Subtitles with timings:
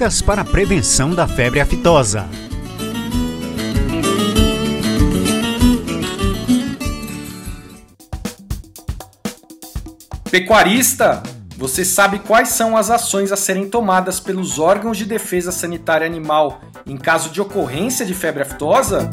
[0.00, 2.26] Dicas para a prevenção da febre aftosa.
[10.30, 11.22] Pecuarista,
[11.54, 16.62] você sabe quais são as ações a serem tomadas pelos órgãos de defesa sanitária animal
[16.86, 19.10] em caso de ocorrência de febre aftosa?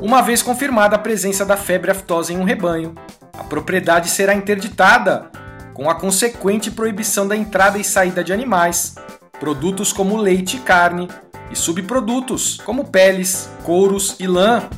[0.00, 2.94] Uma vez confirmada a presença da febre aftosa em um rebanho,
[3.38, 5.30] a propriedade será interditada,
[5.74, 8.94] com a consequente proibição da entrada e saída de animais,
[9.38, 11.08] produtos como leite e carne,
[11.50, 14.68] e subprodutos como peles, couros e lã.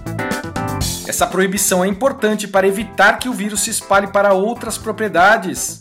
[1.06, 5.80] Essa proibição é importante para evitar que o vírus se espalhe para outras propriedades.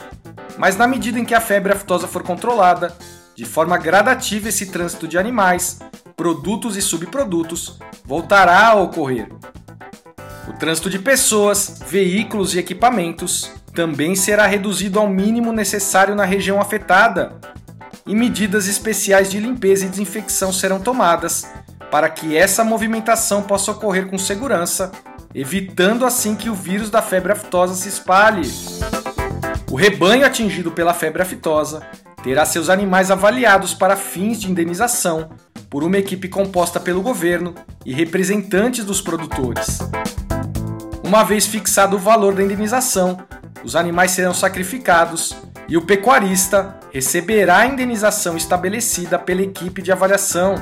[0.58, 2.96] Mas na medida em que a febre aftosa for controlada,
[3.36, 5.80] de forma gradativa esse trânsito de animais,
[6.16, 9.30] produtos e subprodutos voltará a ocorrer.
[10.48, 16.62] O trânsito de pessoas, veículos e equipamentos também será reduzido ao mínimo necessário na região
[16.62, 17.36] afetada,
[18.08, 21.48] e medidas especiais de limpeza e desinfecção serão tomadas
[21.92, 24.92] para que essa movimentação possa ocorrer com segurança
[25.36, 28.50] evitando assim que o vírus da febre aftosa se espalhe.
[29.70, 31.86] O rebanho atingido pela febre aftosa
[32.24, 35.30] terá seus animais avaliados para fins de indenização
[35.70, 37.54] por uma equipe composta pelo governo
[37.86, 39.80] e representantes dos produtores.
[41.04, 43.18] Uma vez fixado o valor da indenização,
[43.62, 45.36] os animais serão sacrificados
[45.68, 50.56] e o pecuarista receberá a indenização estabelecida pela equipe de avaliação.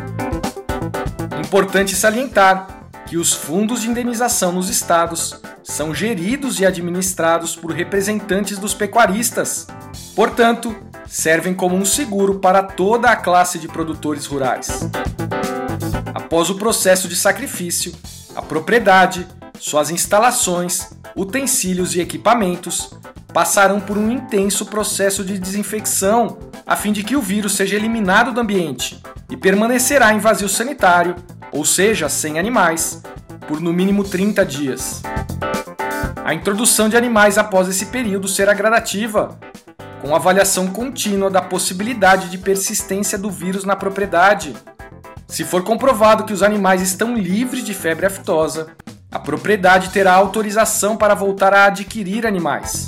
[1.40, 8.58] Importante salientar que os fundos de indenização nos estados são geridos e administrados por representantes
[8.58, 9.68] dos pecuaristas.
[10.16, 10.76] Portanto,
[11.08, 14.90] servem como um seguro para toda a classe de produtores rurais.
[16.14, 17.94] Após o processo de sacrifício,
[18.36, 19.28] a propriedade,
[19.60, 22.90] suas instalações, utensílios e equipamentos
[23.34, 28.32] passarão por um intenso processo de desinfecção a fim de que o vírus seja eliminado
[28.32, 31.16] do ambiente e permanecerá em vazio sanitário
[31.54, 33.04] ou seja, sem animais,
[33.48, 35.04] por no mínimo 30 dias.
[36.26, 39.38] A introdução de animais após esse período será gradativa,
[40.02, 44.56] com avaliação contínua da possibilidade de persistência do vírus na propriedade.
[45.28, 48.72] Se for comprovado que os animais estão livres de febre aftosa,
[49.12, 52.86] a propriedade terá autorização para voltar a adquirir animais.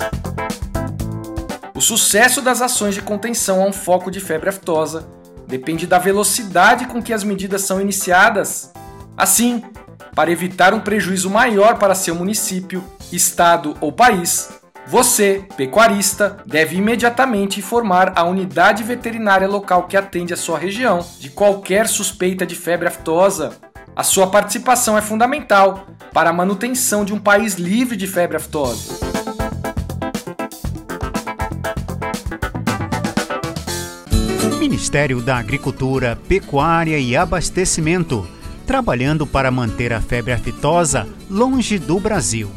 [1.76, 5.06] O sucesso das ações de contenção a um foco de febre aftosa
[5.46, 8.72] depende da velocidade com que as medidas são iniciadas.
[9.14, 9.62] Assim,
[10.14, 12.82] para evitar um prejuízo maior para seu município,
[13.12, 14.48] estado ou país,
[14.86, 21.28] você, pecuarista, deve imediatamente informar a unidade veterinária local que atende a sua região de
[21.28, 23.52] qualquer suspeita de febre aftosa.
[23.94, 28.95] A sua participação é fundamental para a manutenção de um país livre de febre aftosa.
[34.76, 38.28] Ministério da Agricultura, Pecuária e Abastecimento,
[38.66, 42.50] trabalhando para manter a febre aftosa longe do Brasil.